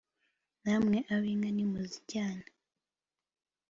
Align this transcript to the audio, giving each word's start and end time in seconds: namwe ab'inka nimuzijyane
namwe 0.63 0.97
ab'inka 1.13 1.49
nimuzijyane 1.55 2.47